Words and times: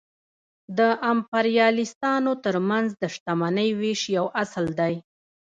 د 0.77 0.79
امپریالیستانو 1.11 2.31
ترمنځ 2.45 2.87
د 3.01 3.03
شتمنۍ 3.15 3.69
وېش 3.79 4.01
یو 4.17 4.25
اصل 4.43 4.65
دی 4.79 4.95